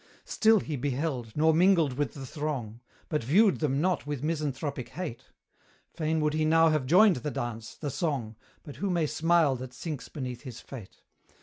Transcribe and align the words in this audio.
Still 0.25 0.61
he 0.61 0.75
beheld, 0.77 1.37
nor 1.37 1.53
mingled 1.53 1.93
with 1.93 2.15
the 2.15 2.25
throng; 2.25 2.79
But 3.07 3.23
viewed 3.23 3.59
them 3.59 3.79
not 3.79 4.07
with 4.07 4.23
misanthropic 4.23 4.89
hate; 4.89 5.25
Fain 5.93 6.19
would 6.21 6.33
he 6.33 6.43
now 6.43 6.69
have 6.69 6.87
joined 6.87 7.17
the 7.17 7.29
dance, 7.29 7.75
the 7.75 7.91
song, 7.91 8.35
But 8.63 8.77
who 8.77 8.89
may 8.89 9.05
smile 9.05 9.55
that 9.57 9.75
sinks 9.75 10.09
beneath 10.09 10.41
his 10.41 10.59
fate? 10.59 11.03